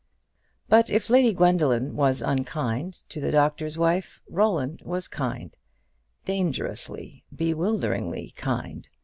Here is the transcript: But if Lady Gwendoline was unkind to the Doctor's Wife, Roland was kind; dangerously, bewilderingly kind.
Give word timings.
But 0.67 0.89
if 0.89 1.11
Lady 1.11 1.31
Gwendoline 1.31 1.93
was 1.93 2.23
unkind 2.23 3.03
to 3.09 3.21
the 3.21 3.29
Doctor's 3.29 3.77
Wife, 3.77 4.19
Roland 4.27 4.81
was 4.83 5.07
kind; 5.07 5.55
dangerously, 6.25 7.23
bewilderingly 7.31 8.33
kind. 8.35 8.87